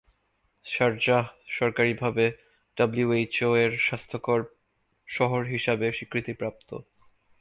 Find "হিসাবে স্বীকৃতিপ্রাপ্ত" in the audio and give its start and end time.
5.45-6.69